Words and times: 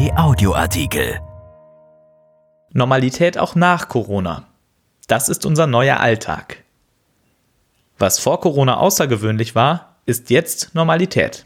Kai 0.00 0.16
Audioartikel. 0.16 1.20
Normalität 2.72 3.36
auch 3.36 3.54
nach 3.54 3.88
Corona. 3.88 4.48
Das 5.08 5.28
ist 5.28 5.44
unser 5.44 5.66
neuer 5.66 6.00
Alltag. 6.00 6.64
Was 7.98 8.18
vor 8.18 8.40
Corona 8.40 8.78
außergewöhnlich 8.78 9.54
war, 9.54 9.96
ist 10.06 10.30
jetzt 10.30 10.74
Normalität. 10.74 11.44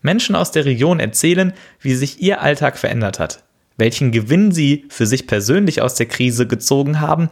Menschen 0.00 0.34
aus 0.34 0.50
der 0.50 0.64
Region 0.64 0.98
erzählen, 0.98 1.52
wie 1.78 1.94
sich 1.94 2.22
ihr 2.22 2.40
Alltag 2.40 2.78
verändert 2.78 3.18
hat, 3.18 3.44
welchen 3.76 4.12
Gewinn 4.12 4.50
sie 4.50 4.86
für 4.88 5.04
sich 5.04 5.26
persönlich 5.26 5.82
aus 5.82 5.94
der 5.94 6.06
Krise 6.06 6.46
gezogen 6.46 7.00
haben 7.00 7.28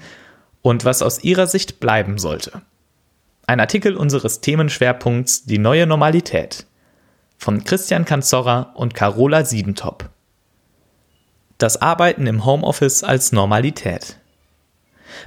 und 0.60 0.84
was 0.84 1.00
aus 1.00 1.24
ihrer 1.24 1.46
Sicht 1.46 1.80
bleiben 1.80 2.18
sollte. 2.18 2.60
Ein 3.46 3.60
Artikel 3.60 3.96
unseres 3.96 4.42
Themenschwerpunkts 4.42 5.44
Die 5.44 5.58
neue 5.58 5.86
Normalität 5.86 6.66
von 7.38 7.64
Christian 7.64 8.04
Kanzorra 8.04 8.72
und 8.74 8.92
Carola 8.92 9.46
Siebentop. 9.46 10.10
Das 11.62 11.80
Arbeiten 11.80 12.26
im 12.26 12.44
Homeoffice 12.44 13.04
als 13.04 13.30
Normalität. 13.30 14.16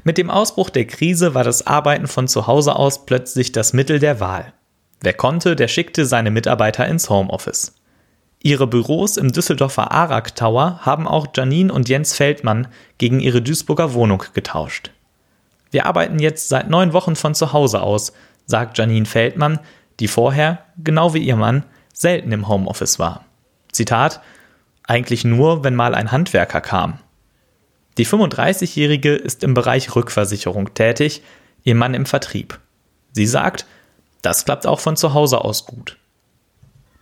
Mit 0.04 0.18
dem 0.18 0.30
Ausbruch 0.30 0.70
der 0.70 0.86
Krise 0.86 1.34
war 1.34 1.46
das 1.46 1.66
Arbeiten 1.66 2.08
von 2.08 2.28
zu 2.28 2.46
Hause 2.46 2.76
aus 2.76 3.06
plötzlich 3.06 3.54
das 3.54 3.72
Mittel 3.72 4.00
der 4.00 4.20
Wahl. 4.20 4.52
Wer 5.00 5.14
konnte, 5.14 5.56
der 5.56 5.70
schickte 5.70 6.06
seine 6.06 6.32
Mitarbeiter 6.32 6.86
ins 6.88 7.10
Homeoffice. 7.10 7.76
Ihre 8.44 8.68
Büros 8.68 9.16
im 9.16 9.32
Düsseldorfer 9.32 9.94
Arak 9.94 10.36
Tower 10.36 10.80
haben 10.82 11.08
auch 11.08 11.28
Janine 11.34 11.72
und 11.72 11.88
Jens 11.88 12.14
Feldmann 12.14 12.68
gegen 12.98 13.22
ihre 13.22 13.42
Duisburger 13.42 13.94
Wohnung 13.94 14.22
getauscht. 14.34 14.92
Wir 15.72 15.86
arbeiten 15.86 16.20
jetzt 16.20 16.50
seit 16.50 16.70
neun 16.70 16.92
Wochen 16.92 17.16
von 17.16 17.34
zu 17.34 17.54
Hause 17.54 17.82
aus, 17.82 18.12
sagt 18.46 18.78
Janine 18.78 19.06
Feldmann, 19.06 19.62
die 20.02 20.10
vorher, 20.10 20.66
genau 20.84 21.14
wie 21.14 21.24
ihr 21.24 21.38
Mann, 21.38 21.64
selten 21.94 22.34
im 22.34 22.50
Homeoffice 22.50 23.00
war. 23.00 23.24
Zitat, 23.72 24.20
eigentlich 24.88 25.24
nur, 25.26 25.64
wenn 25.64 25.76
mal 25.76 25.96
ein 25.96 26.12
Handwerker 26.12 26.62
kam. 26.62 27.00
Die 27.98 28.06
35-Jährige 28.06 29.16
ist 29.16 29.44
im 29.44 29.54
Bereich 29.54 29.96
Rückversicherung 29.96 30.74
tätig, 30.74 31.22
ihr 31.64 31.76
Mann 31.76 31.94
im 31.94 32.06
Vertrieb. 32.06 32.60
Sie 33.14 33.26
sagt, 33.26 33.66
das 34.22 34.46
klappt 34.46 34.68
auch 34.68 34.80
von 34.80 34.98
zu 34.98 35.14
Hause 35.14 35.42
aus 35.42 35.66
gut. 35.66 35.98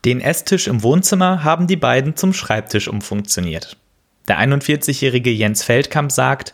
Den 0.05 0.19
Esstisch 0.19 0.67
im 0.67 0.83
Wohnzimmer 0.83 1.43
haben 1.43 1.67
die 1.67 1.77
beiden 1.77 2.15
zum 2.15 2.33
Schreibtisch 2.33 2.87
umfunktioniert. 2.87 3.77
Der 4.27 4.39
41-jährige 4.39 5.31
Jens 5.31 5.63
Feldkamp 5.63 6.11
sagt, 6.11 6.53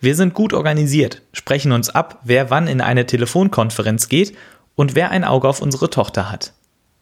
wir 0.00 0.14
sind 0.14 0.34
gut 0.34 0.52
organisiert, 0.52 1.22
sprechen 1.32 1.72
uns 1.72 1.90
ab, 1.90 2.20
wer 2.22 2.50
wann 2.50 2.68
in 2.68 2.80
eine 2.80 3.06
Telefonkonferenz 3.06 4.08
geht 4.08 4.36
und 4.76 4.94
wer 4.94 5.10
ein 5.10 5.24
Auge 5.24 5.48
auf 5.48 5.60
unsere 5.60 5.90
Tochter 5.90 6.30
hat. 6.30 6.52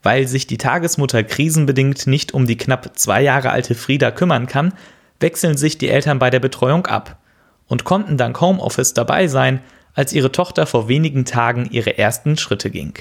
Weil 0.06 0.28
sich 0.28 0.46
die 0.46 0.56
Tagesmutter 0.56 1.24
krisenbedingt 1.24 2.06
nicht 2.06 2.32
um 2.32 2.46
die 2.46 2.56
knapp 2.56 2.96
zwei 2.96 3.22
Jahre 3.22 3.50
alte 3.50 3.74
Frieda 3.74 4.12
kümmern 4.12 4.46
kann, 4.46 4.72
wechseln 5.18 5.56
sich 5.56 5.78
die 5.78 5.88
Eltern 5.88 6.20
bei 6.20 6.30
der 6.30 6.38
Betreuung 6.38 6.86
ab 6.86 7.18
und 7.66 7.82
konnten 7.82 8.16
dank 8.16 8.40
Homeoffice 8.40 8.94
dabei 8.94 9.27
sein, 9.27 9.62
als 9.94 10.12
ihre 10.12 10.30
Tochter 10.30 10.66
vor 10.66 10.86
wenigen 10.86 11.24
Tagen 11.24 11.66
ihre 11.72 11.98
ersten 11.98 12.36
Schritte 12.36 12.70
ging. 12.70 12.94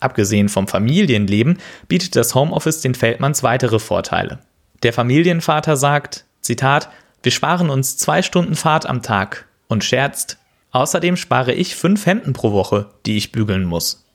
Abgesehen 0.00 0.48
vom 0.48 0.66
Familienleben 0.66 1.58
bietet 1.88 2.16
das 2.16 2.34
Homeoffice 2.34 2.80
den 2.80 2.94
Feldmanns 2.94 3.42
weitere 3.42 3.78
Vorteile. 3.78 4.38
Der 4.82 4.94
Familienvater 4.94 5.76
sagt, 5.76 6.24
Zitat, 6.40 6.88
wir 7.22 7.32
sparen 7.32 7.68
uns 7.68 7.98
zwei 7.98 8.22
Stunden 8.22 8.54
Fahrt 8.54 8.86
am 8.86 9.02
Tag 9.02 9.46
und 9.66 9.84
scherzt, 9.84 10.38
außerdem 10.70 11.18
spare 11.18 11.52
ich 11.52 11.76
fünf 11.76 12.06
Hemden 12.06 12.32
pro 12.32 12.52
Woche, 12.52 12.86
die 13.04 13.18
ich 13.18 13.30
bügeln 13.30 13.64
muss. 13.66 14.07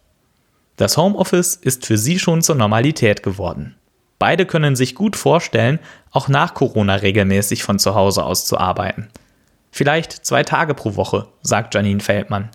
Das 0.76 0.98
Homeoffice 0.98 1.56
ist 1.56 1.86
für 1.86 1.98
sie 1.98 2.20
schon 2.20 2.42
zur 2.42 2.56
Normalität 2.56 3.24
geworden. 3.24 3.76
Beide 4.18 4.46
können 4.46 4.76
sich 4.76 4.96
gut 4.96 5.16
vorstellen, 5.16 5.80
auch 6.12 6.28
nach 6.28 6.54
Corona 6.54 6.96
regelmäßig 6.96 7.64
von 7.64 7.78
zu 7.78 7.94
Hause 7.94 8.24
aus 8.24 8.46
zu 8.46 8.58
arbeiten. 8.58 9.10
Vielleicht 9.72 10.12
zwei 10.26 10.44
Tage 10.44 10.74
pro 10.74 10.96
Woche, 10.96 11.28
sagt 11.42 11.76
Janine 11.76 12.00
Feldmann. 12.00 12.50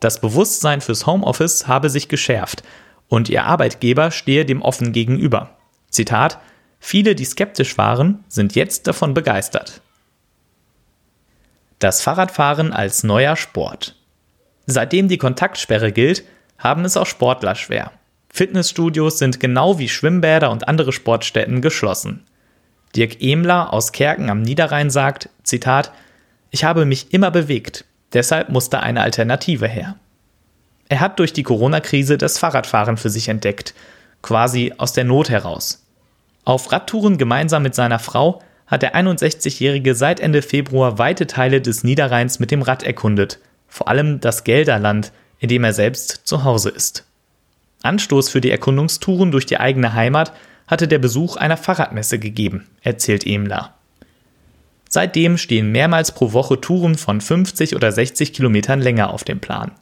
Das 0.00 0.20
Bewusstsein 0.20 0.80
fürs 0.80 1.06
Homeoffice 1.06 1.66
habe 1.66 1.90
sich 1.90 2.08
geschärft 2.08 2.62
und 3.08 3.28
ihr 3.28 3.44
Arbeitgeber 3.44 4.10
stehe 4.10 4.44
dem 4.44 4.62
offen 4.62 4.92
gegenüber. 4.92 5.50
Zitat: 5.90 6.38
Viele, 6.80 7.14
die 7.14 7.24
skeptisch 7.24 7.76
waren, 7.78 8.24
sind 8.28 8.54
jetzt 8.54 8.86
davon 8.86 9.14
begeistert. 9.14 9.80
Das 11.78 12.02
Fahrradfahren 12.02 12.72
als 12.72 13.04
neuer 13.04 13.36
Sport. 13.36 13.96
Seitdem 14.66 15.08
die 15.08 15.18
Kontaktsperre 15.18 15.92
gilt, 15.92 16.24
haben 16.64 16.84
es 16.84 16.96
auch 16.96 17.06
Sportler 17.06 17.54
schwer. 17.54 17.92
Fitnessstudios 18.30 19.18
sind 19.18 19.38
genau 19.38 19.78
wie 19.78 19.88
Schwimmbäder 19.88 20.50
und 20.50 20.66
andere 20.66 20.92
Sportstätten 20.92 21.60
geschlossen. 21.60 22.24
Dirk 22.96 23.22
Emler 23.22 23.72
aus 23.72 23.92
Kerken 23.92 24.30
am 24.30 24.42
Niederrhein 24.42 24.90
sagt, 24.90 25.28
Zitat, 25.44 25.92
ich 26.50 26.64
habe 26.64 26.86
mich 26.86 27.12
immer 27.12 27.30
bewegt, 27.30 27.84
deshalb 28.12 28.48
musste 28.48 28.80
eine 28.80 29.02
Alternative 29.02 29.68
her. 29.68 29.96
Er 30.88 31.00
hat 31.00 31.18
durch 31.18 31.32
die 31.32 31.42
Corona-Krise 31.42 32.18
das 32.18 32.38
Fahrradfahren 32.38 32.96
für 32.96 33.10
sich 33.10 33.28
entdeckt, 33.28 33.74
quasi 34.22 34.72
aus 34.78 34.92
der 34.92 35.04
Not 35.04 35.28
heraus. 35.28 35.84
Auf 36.44 36.72
Radtouren 36.72 37.18
gemeinsam 37.18 37.62
mit 37.62 37.74
seiner 37.74 37.98
Frau 37.98 38.42
hat 38.66 38.82
der 38.82 38.96
61-Jährige 38.96 39.94
seit 39.94 40.20
Ende 40.20 40.42
Februar 40.42 40.98
weite 40.98 41.26
Teile 41.26 41.60
des 41.60 41.84
Niederrheins 41.84 42.38
mit 42.38 42.50
dem 42.50 42.62
Rad 42.62 42.82
erkundet, 42.82 43.38
vor 43.68 43.88
allem 43.88 44.20
das 44.20 44.44
Gelderland, 44.44 45.12
in 45.44 45.48
dem 45.48 45.64
er 45.64 45.74
selbst 45.74 46.22
zu 46.24 46.42
Hause 46.42 46.70
ist. 46.70 47.04
Anstoß 47.82 48.30
für 48.30 48.40
die 48.40 48.50
Erkundungstouren 48.50 49.30
durch 49.30 49.44
die 49.44 49.60
eigene 49.60 49.92
Heimat 49.92 50.32
hatte 50.66 50.88
der 50.88 50.98
Besuch 50.98 51.36
einer 51.36 51.58
Fahrradmesse 51.58 52.18
gegeben, 52.18 52.66
erzählt 52.80 53.26
Emler. 53.26 53.74
Seitdem 54.88 55.36
stehen 55.36 55.70
mehrmals 55.70 56.12
pro 56.12 56.32
Woche 56.32 56.62
Touren 56.62 56.94
von 56.94 57.20
50 57.20 57.76
oder 57.76 57.92
60 57.92 58.32
Kilometern 58.32 58.80
länger 58.80 59.12
auf 59.12 59.22
dem 59.22 59.38
Plan. 59.38 59.72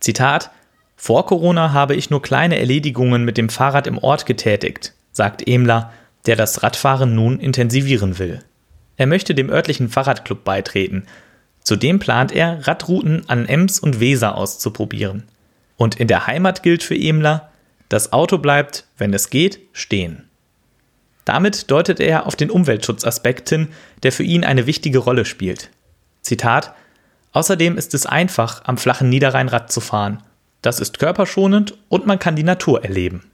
Zitat: 0.00 0.50
Vor 0.96 1.26
Corona 1.26 1.74
habe 1.74 1.94
ich 1.94 2.08
nur 2.08 2.22
kleine 2.22 2.58
Erledigungen 2.58 3.26
mit 3.26 3.36
dem 3.36 3.50
Fahrrad 3.50 3.86
im 3.86 3.98
Ort 3.98 4.24
getätigt, 4.24 4.94
sagt 5.12 5.46
Emler, 5.46 5.92
der 6.24 6.36
das 6.36 6.62
Radfahren 6.62 7.14
nun 7.14 7.38
intensivieren 7.38 8.18
will. 8.18 8.42
Er 8.96 9.06
möchte 9.06 9.34
dem 9.34 9.50
örtlichen 9.50 9.90
Fahrradclub 9.90 10.42
beitreten 10.42 11.04
Zudem 11.62 11.98
plant 11.98 12.32
er, 12.32 12.66
Radrouten 12.66 13.28
an 13.28 13.46
Ems 13.46 13.78
und 13.78 14.00
Weser 14.00 14.36
auszuprobieren. 14.36 15.24
Und 15.76 15.98
in 16.00 16.08
der 16.08 16.26
Heimat 16.26 16.62
gilt 16.62 16.82
für 16.82 16.96
Emler, 16.96 17.50
das 17.88 18.12
Auto 18.12 18.38
bleibt, 18.38 18.86
wenn 18.98 19.12
es 19.12 19.30
geht, 19.30 19.60
stehen. 19.72 20.28
Damit 21.24 21.70
deutet 21.70 22.00
er 22.00 22.26
auf 22.26 22.36
den 22.36 22.50
Umweltschutzaspekt 22.50 23.48
hin, 23.48 23.68
der 24.02 24.12
für 24.12 24.24
ihn 24.24 24.44
eine 24.44 24.66
wichtige 24.66 24.98
Rolle 24.98 25.24
spielt. 25.24 25.70
Zitat 26.22 26.74
Außerdem 27.32 27.78
ist 27.78 27.94
es 27.94 28.06
einfach, 28.06 28.62
am 28.64 28.76
flachen 28.76 29.08
Niederrhein 29.08 29.48
Rad 29.48 29.72
zu 29.72 29.80
fahren. 29.80 30.22
Das 30.60 30.80
ist 30.80 30.98
körperschonend 30.98 31.78
und 31.88 32.06
man 32.06 32.18
kann 32.18 32.36
die 32.36 32.42
Natur 32.42 32.84
erleben. 32.84 33.24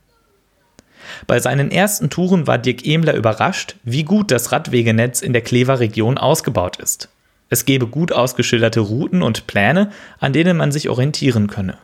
Bei 1.26 1.40
seinen 1.40 1.70
ersten 1.70 2.10
Touren 2.10 2.46
war 2.46 2.58
Dirk 2.58 2.86
Emler 2.86 3.14
überrascht, 3.14 3.76
wie 3.82 4.04
gut 4.04 4.30
das 4.30 4.52
Radwegenetz 4.52 5.20
in 5.20 5.32
der 5.32 5.42
Klever 5.42 5.80
Region 5.80 6.18
ausgebaut 6.18 6.76
ist. 6.76 7.08
Es 7.50 7.64
gebe 7.64 7.86
gut 7.86 8.12
ausgeschilderte 8.12 8.80
Routen 8.80 9.22
und 9.22 9.46
Pläne, 9.46 9.90
an 10.18 10.32
denen 10.32 10.56
man 10.56 10.72
sich 10.72 10.88
orientieren 10.88 11.46
könne. 11.46 11.78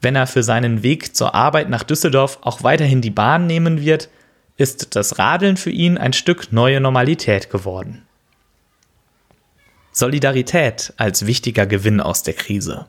Wenn 0.00 0.16
er 0.16 0.26
für 0.26 0.42
seinen 0.42 0.82
Weg 0.82 1.14
zur 1.14 1.34
Arbeit 1.34 1.68
nach 1.68 1.82
Düsseldorf 1.82 2.38
auch 2.40 2.62
weiterhin 2.62 3.02
die 3.02 3.10
Bahn 3.10 3.46
nehmen 3.46 3.82
wird, 3.82 4.08
ist 4.56 4.96
das 4.96 5.18
Radeln 5.18 5.56
für 5.56 5.70
ihn 5.70 5.98
ein 5.98 6.12
Stück 6.12 6.52
neue 6.52 6.80
Normalität 6.80 7.50
geworden. 7.50 8.02
Solidarität 9.92 10.94
als 10.96 11.26
wichtiger 11.26 11.66
Gewinn 11.66 12.00
aus 12.00 12.22
der 12.22 12.34
Krise. 12.34 12.86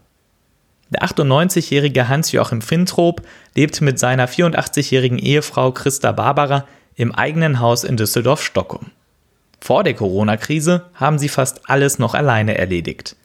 Der 0.90 1.04
98-jährige 1.04 2.08
Hans-Joachim 2.10 2.62
Fintrop 2.62 3.22
lebt 3.56 3.82
mit 3.82 3.98
seiner 3.98 4.28
84-jährigen 4.28 5.18
Ehefrau 5.18 5.72
Christa 5.72 6.12
Barbara 6.12 6.66
im 6.96 7.14
eigenen 7.14 7.60
Haus 7.60 7.84
in 7.84 7.98
Düsseldorf-Stockholm. 7.98 8.92
Vor 9.62 9.84
der 9.84 9.94
Corona-Krise 9.94 10.90
haben 10.96 11.20
sie 11.20 11.30
fast 11.30 11.70
alles 11.70 12.00
noch 12.00 12.16
alleine 12.16 12.58
erledigt. 12.58 13.16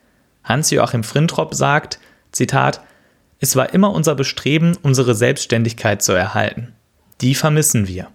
Hans-Joachim 0.45 1.03
Frintrop 1.03 1.55
sagt, 1.55 1.99
Zitat, 2.31 2.83
es 3.41 3.57
war 3.57 3.73
immer 3.73 3.91
unser 3.91 4.15
Bestreben, 4.15 4.77
unsere 4.83 5.15
Selbstständigkeit 5.15 6.03
zu 6.03 6.13
erhalten. 6.13 6.75
Die 7.23 7.35
vermissen 7.35 7.89
wir. 7.89 8.09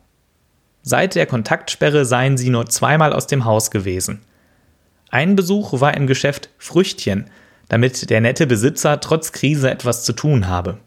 Seit 0.83 1.15
der 1.15 1.25
Kontaktsperre 1.25 2.05
seien 2.05 2.37
sie 2.37 2.49
nur 2.49 2.67
zweimal 2.67 3.11
aus 3.11 3.27
dem 3.27 3.45
Haus 3.45 3.71
gewesen. 3.71 4.21
Ein 5.09 5.35
Besuch 5.35 5.81
war 5.81 5.95
im 5.95 6.07
Geschäft 6.07 6.49
Früchtchen, 6.57 7.25
damit 7.69 8.09
der 8.09 8.21
nette 8.21 8.47
Besitzer 8.47 8.99
trotz 8.99 9.31
Krise 9.31 9.69
etwas 9.69 10.03
zu 10.03 10.13
tun 10.13 10.47
habe. 10.47 10.77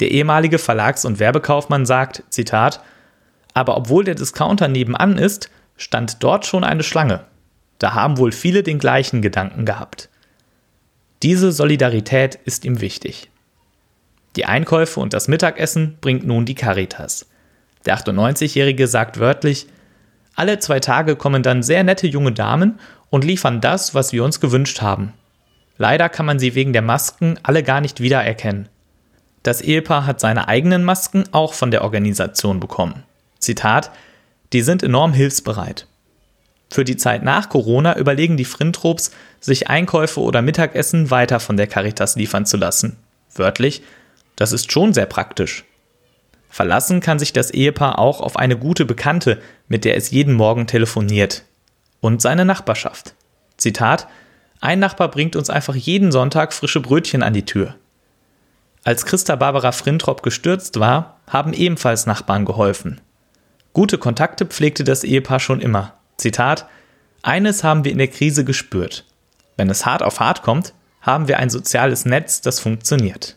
Der 0.00 0.10
ehemalige 0.10 0.58
Verlags- 0.58 1.04
und 1.04 1.18
Werbekaufmann 1.18 1.86
sagt, 1.86 2.22
Zitat, 2.28 2.80
aber 3.54 3.76
obwohl 3.76 4.04
der 4.04 4.14
Discounter 4.14 4.68
nebenan 4.68 5.16
ist, 5.16 5.50
stand 5.76 6.22
dort 6.22 6.46
schon 6.46 6.64
eine 6.64 6.82
Schlange. 6.82 7.24
Da 7.78 7.94
haben 7.94 8.18
wohl 8.18 8.32
viele 8.32 8.62
den 8.62 8.78
gleichen 8.78 9.22
Gedanken 9.22 9.64
gehabt. 9.66 10.08
Diese 11.22 11.52
Solidarität 11.52 12.36
ist 12.44 12.64
ihm 12.64 12.80
wichtig. 12.80 13.30
Die 14.36 14.44
Einkäufe 14.44 15.00
und 15.00 15.12
das 15.12 15.28
Mittagessen 15.28 15.96
bringt 16.00 16.26
nun 16.26 16.44
die 16.44 16.54
Caritas. 16.54 17.26
Der 17.86 17.96
98-Jährige 17.96 18.86
sagt 18.86 19.18
wörtlich, 19.18 19.66
Alle 20.34 20.58
zwei 20.58 20.80
Tage 20.80 21.16
kommen 21.16 21.42
dann 21.42 21.62
sehr 21.62 21.84
nette 21.84 22.06
junge 22.06 22.32
Damen 22.32 22.78
und 23.08 23.24
liefern 23.24 23.60
das, 23.60 23.94
was 23.94 24.12
wir 24.12 24.24
uns 24.24 24.40
gewünscht 24.40 24.82
haben. 24.82 25.14
Leider 25.78 26.08
kann 26.08 26.26
man 26.26 26.38
sie 26.38 26.54
wegen 26.54 26.72
der 26.72 26.82
Masken 26.82 27.38
alle 27.42 27.62
gar 27.62 27.80
nicht 27.80 28.00
wiedererkennen. 28.00 28.68
Das 29.42 29.60
Ehepaar 29.60 30.06
hat 30.06 30.20
seine 30.20 30.48
eigenen 30.48 30.84
Masken 30.84 31.24
auch 31.32 31.54
von 31.54 31.70
der 31.70 31.82
Organisation 31.82 32.60
bekommen. 32.60 33.04
Zitat, 33.38 33.90
die 34.52 34.62
sind 34.62 34.82
enorm 34.82 35.12
hilfsbereit. 35.12 35.86
Für 36.70 36.84
die 36.84 36.96
Zeit 36.96 37.22
nach 37.22 37.48
Corona 37.48 37.96
überlegen 37.96 38.36
die 38.36 38.44
Frintrops, 38.44 39.12
sich 39.40 39.68
Einkäufe 39.68 40.20
oder 40.20 40.42
Mittagessen 40.42 41.10
weiter 41.10 41.40
von 41.40 41.56
der 41.56 41.66
Caritas 41.66 42.16
liefern 42.16 42.46
zu 42.46 42.56
lassen. 42.56 42.96
Wörtlich, 43.34 43.82
das 44.34 44.52
ist 44.52 44.72
schon 44.72 44.92
sehr 44.92 45.06
praktisch. 45.06 45.64
Verlassen 46.50 47.00
kann 47.00 47.18
sich 47.18 47.32
das 47.32 47.50
Ehepaar 47.50 47.98
auch 47.98 48.20
auf 48.20 48.36
eine 48.36 48.56
gute 48.56 48.84
Bekannte, 48.84 49.40
mit 49.68 49.84
der 49.84 49.96
es 49.96 50.10
jeden 50.10 50.34
Morgen 50.34 50.66
telefoniert. 50.66 51.44
Und 52.00 52.22
seine 52.22 52.44
Nachbarschaft. 52.44 53.14
Zitat, 53.56 54.08
ein 54.60 54.78
Nachbar 54.78 55.10
bringt 55.10 55.36
uns 55.36 55.50
einfach 55.50 55.74
jeden 55.74 56.12
Sonntag 56.12 56.52
frische 56.52 56.80
Brötchen 56.80 57.22
an 57.22 57.34
die 57.34 57.44
Tür. 57.44 57.74
Als 58.84 59.04
Christa 59.04 59.36
Barbara 59.36 59.72
Frintrop 59.72 60.22
gestürzt 60.22 60.78
war, 60.78 61.20
haben 61.26 61.52
ebenfalls 61.52 62.06
Nachbarn 62.06 62.44
geholfen. 62.44 63.00
Gute 63.76 63.98
Kontakte 63.98 64.46
pflegte 64.46 64.84
das 64.84 65.04
Ehepaar 65.04 65.38
schon 65.38 65.60
immer. 65.60 65.92
Zitat: 66.16 66.66
Eines 67.20 67.62
haben 67.62 67.84
wir 67.84 67.92
in 67.92 67.98
der 67.98 68.08
Krise 68.08 68.42
gespürt. 68.42 69.04
Wenn 69.58 69.68
es 69.68 69.84
hart 69.84 70.02
auf 70.02 70.18
hart 70.18 70.40
kommt, 70.40 70.72
haben 71.02 71.28
wir 71.28 71.38
ein 71.38 71.50
soziales 71.50 72.06
Netz, 72.06 72.40
das 72.40 72.58
funktioniert. 72.58 73.36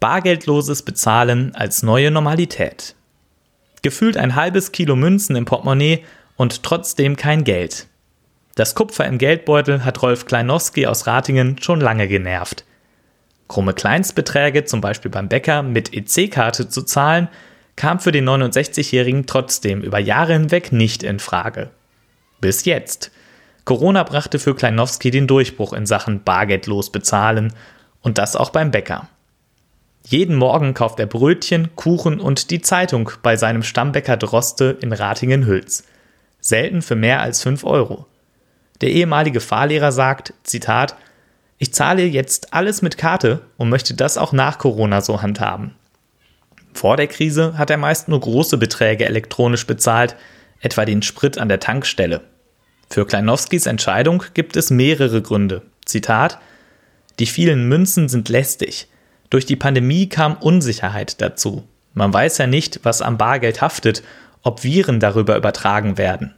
Bargeldloses 0.00 0.80
Bezahlen 0.80 1.54
als 1.54 1.82
neue 1.82 2.10
Normalität. 2.10 2.94
Gefühlt 3.82 4.16
ein 4.16 4.34
halbes 4.34 4.72
Kilo 4.72 4.96
Münzen 4.96 5.36
im 5.36 5.44
Portemonnaie 5.44 6.02
und 6.36 6.62
trotzdem 6.62 7.16
kein 7.16 7.44
Geld. 7.44 7.86
Das 8.54 8.74
Kupfer 8.74 9.04
im 9.04 9.18
Geldbeutel 9.18 9.84
hat 9.84 10.00
Rolf 10.00 10.24
Kleinowski 10.24 10.86
aus 10.86 11.06
Ratingen 11.06 11.60
schon 11.60 11.82
lange 11.82 12.08
genervt. 12.08 12.64
Krumme 13.46 13.74
Kleinstbeträge, 13.74 14.64
zum 14.64 14.80
Beispiel 14.80 15.10
beim 15.10 15.28
Bäcker, 15.28 15.62
mit 15.62 15.92
EC-Karte 15.92 16.70
zu 16.70 16.80
zahlen, 16.80 17.28
kam 17.76 18.00
für 18.00 18.12
den 18.12 18.28
69-Jährigen 18.28 19.26
trotzdem 19.26 19.82
über 19.82 19.98
Jahre 19.98 20.34
hinweg 20.34 20.72
nicht 20.72 21.02
in 21.02 21.18
Frage. 21.18 21.70
Bis 22.40 22.64
jetzt. 22.64 23.10
Corona 23.64 24.02
brachte 24.02 24.38
für 24.38 24.54
Kleinowski 24.54 25.10
den 25.10 25.26
Durchbruch 25.26 25.72
in 25.72 25.86
Sachen 25.86 26.24
bargeldlos 26.24 26.90
bezahlen 26.90 27.52
und 28.00 28.18
das 28.18 28.36
auch 28.36 28.50
beim 28.50 28.70
Bäcker. 28.70 29.08
Jeden 30.04 30.34
Morgen 30.36 30.74
kauft 30.74 30.98
er 30.98 31.06
Brötchen, 31.06 31.74
Kuchen 31.76 32.18
und 32.18 32.50
die 32.50 32.60
Zeitung 32.60 33.10
bei 33.22 33.36
seinem 33.36 33.62
Stammbäcker 33.62 34.16
Droste 34.16 34.76
in 34.80 34.92
Ratingen-Hülz. 34.92 35.84
Selten 36.40 36.82
für 36.82 36.96
mehr 36.96 37.20
als 37.20 37.42
5 37.42 37.62
Euro. 37.62 38.06
Der 38.80 38.90
ehemalige 38.90 39.40
Fahrlehrer 39.40 39.92
sagt, 39.92 40.34
Zitat, 40.42 40.96
ich 41.58 41.72
zahle 41.72 42.02
jetzt 42.02 42.52
alles 42.52 42.82
mit 42.82 42.98
Karte 42.98 43.42
und 43.56 43.68
möchte 43.68 43.94
das 43.94 44.18
auch 44.18 44.32
nach 44.32 44.58
Corona 44.58 45.00
so 45.00 45.22
handhaben. 45.22 45.76
Vor 46.74 46.96
der 46.96 47.06
Krise 47.06 47.56
hat 47.58 47.70
er 47.70 47.76
meist 47.76 48.08
nur 48.08 48.20
große 48.20 48.58
Beträge 48.58 49.04
elektronisch 49.06 49.66
bezahlt, 49.66 50.16
etwa 50.60 50.84
den 50.84 51.02
Sprit 51.02 51.38
an 51.38 51.48
der 51.48 51.60
Tankstelle. 51.60 52.22
Für 52.88 53.06
Kleinowskis 53.06 53.66
Entscheidung 53.66 54.22
gibt 54.34 54.56
es 54.56 54.70
mehrere 54.70 55.22
Gründe. 55.22 55.62
Zitat: 55.84 56.38
Die 57.18 57.26
vielen 57.26 57.68
Münzen 57.68 58.08
sind 58.08 58.28
lästig. 58.28 58.88
Durch 59.30 59.46
die 59.46 59.56
Pandemie 59.56 60.08
kam 60.08 60.36
Unsicherheit 60.36 61.20
dazu. 61.20 61.66
Man 61.94 62.12
weiß 62.12 62.38
ja 62.38 62.46
nicht, 62.46 62.80
was 62.82 63.02
am 63.02 63.18
Bargeld 63.18 63.60
haftet, 63.60 64.02
ob 64.42 64.64
Viren 64.64 65.00
darüber 65.00 65.36
übertragen 65.36 65.98
werden. 65.98 66.34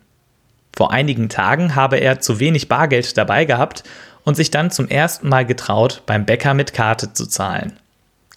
Vor 0.76 0.92
einigen 0.92 1.28
Tagen 1.28 1.74
habe 1.74 1.96
er 1.96 2.20
zu 2.20 2.40
wenig 2.40 2.68
Bargeld 2.68 3.16
dabei 3.16 3.44
gehabt 3.44 3.84
und 4.24 4.36
sich 4.36 4.50
dann 4.50 4.70
zum 4.70 4.88
ersten 4.88 5.28
Mal 5.28 5.46
getraut, 5.46 6.02
beim 6.06 6.24
Bäcker 6.24 6.54
mit 6.54 6.72
Karte 6.72 7.12
zu 7.12 7.26
zahlen. 7.26 7.78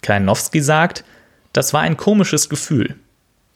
Kleinowski 0.02 0.60
sagt, 0.60 1.04
das 1.58 1.72
war 1.72 1.80
ein 1.80 1.96
komisches 1.96 2.48
Gefühl. 2.48 2.94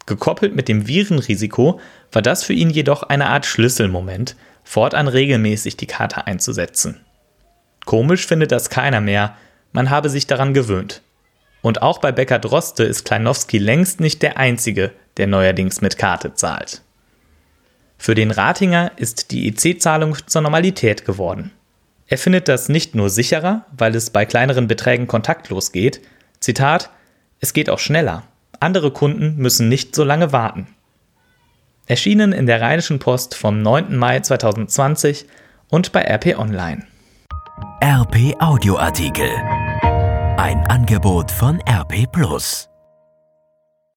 Gekoppelt 0.07 0.57
mit 0.57 0.67
dem 0.67 0.89
Virenrisiko 0.89 1.79
war 2.11 2.21
das 2.21 2.43
für 2.43 2.53
ihn 2.53 2.69
jedoch 2.69 3.05
eine 3.05 3.29
Art 3.29 3.47
Schlüsselmoment, 3.47 4.35
fortan 4.65 5.07
regelmäßig 5.07 5.77
die 5.77 5.87
Karte 5.87 6.27
einzusetzen. 6.27 7.01
Komisch 7.85 8.27
findet 8.27 8.51
das 8.51 8.71
keiner 8.71 9.01
mehr, 9.01 9.37
man 9.71 9.89
habe 9.89 10.11
sich 10.11 10.27
daran 10.27 10.53
gewöhnt. 10.53 11.01
Und 11.61 11.81
auch 11.81 11.99
bei 11.99 12.11
Becker 12.11 12.41
Droste 12.41 12.83
ist 12.83 13.05
Kleinowski 13.05 13.59
längst 13.59 14.01
nicht 14.01 14.21
der 14.23 14.37
Einzige, 14.37 14.91
der 15.17 15.29
neuerdings 15.29 15.81
mit 15.81 15.97
Karte 15.97 16.35
zahlt. 16.35 16.83
Für 17.99 18.17
den 18.17 18.33
Ratinger 18.33 18.91
ist 18.97 19.31
die 19.31 19.47
EC-Zahlung 19.47 20.17
zur 20.27 20.43
Normalität 20.43 21.05
geworden. 21.05 21.53
Er 22.09 22.19
findet 22.19 22.49
das 22.49 22.69
nicht 22.69 22.97
nur 22.97 23.11
sicherer, 23.11 23.65
weil 23.71 23.95
es 23.95 24.11
bei 24.11 24.27
kleineren 24.27 24.67
Beträgen 24.67 25.07
kontaktlos 25.07 25.71
geht, 25.71 26.01
Zitat, 26.41 26.91
es 27.43 27.53
geht 27.53 27.69
auch 27.69 27.81
schneller. 27.81 28.23
Andere 28.61 28.93
Kunden 28.93 29.37
müssen 29.37 29.69
nicht 29.69 29.95
so 29.95 30.05
lange 30.05 30.33
warten. 30.33 30.69
Erschienen 31.87 32.33
in 32.33 32.47
der 32.47 32.63
Rheinischen 32.63 33.01
Post 33.01 33.35
vom 33.35 33.61
9. 33.61 33.97
Mai 33.97 34.21
2020 34.21 35.27
und 35.69 35.93
bei 35.93 36.03
RP 36.03 36.39
Online. 36.39 36.87
RP 37.83 38.41
Audioartikel. 38.41 39.29
Ein 40.37 40.65
Angebot 40.69 41.31
von 41.31 41.61
RP 41.69 42.11
Plus. 42.11 42.72